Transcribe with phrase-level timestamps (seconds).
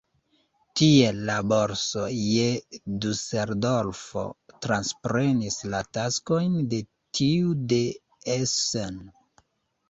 [0.79, 2.45] Tiel la borso je
[3.03, 4.23] Duseldorfo
[4.67, 6.81] transprenis la taskojn de
[7.19, 7.79] tiu de
[8.39, 8.99] Essen.